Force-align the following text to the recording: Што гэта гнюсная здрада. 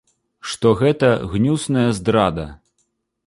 Што 0.51 0.71
гэта 0.79 1.11
гнюсная 1.35 1.85
здрада. 1.99 2.47